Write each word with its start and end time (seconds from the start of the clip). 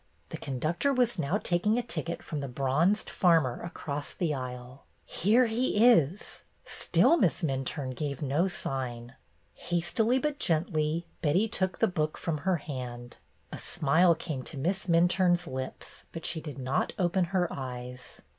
The 0.29 0.37
conductor 0.37 0.91
was 0.91 1.19
now 1.19 1.37
taking 1.37 1.77
a 1.77 1.83
ticket 1.83 2.23
from 2.23 2.39
the 2.39 2.47
bronzed 2.47 3.07
farmer 3.07 3.61
across 3.61 4.13
the 4.15 4.33
aisle. 4.33 4.83
Here 5.05 5.45
he 5.45 5.85
is 5.85 6.41
I 6.41 6.47
Still 6.71 7.17
Miss 7.17 7.43
Minturne 7.43 7.95
gave 7.95 8.19
no 8.19 8.47
sign. 8.47 9.13
Hastily 9.53 10.15
95 10.15 10.39
JUST 10.39 10.41
AS 10.41 10.55
LOIS 10.55 10.55
HAD 10.55 10.65
SAID 10.65 10.65
but 10.71 10.73
gently, 10.79 11.07
Betty 11.21 11.47
took 11.47 11.77
the 11.77 11.87
book 11.87 12.17
from 12.17 12.37
her 12.39 12.55
hand. 12.55 13.17
A 13.51 13.59
smile 13.59 14.15
came 14.15 14.41
to 14.41 14.57
Miss 14.57 14.87
Minturne's 14.87 15.45
lips, 15.45 16.05
but 16.11 16.25
she 16.25 16.41
did 16.41 16.57
not 16.57 16.93
open 16.97 17.25
her 17.25 17.47
eyes. 17.53 18.21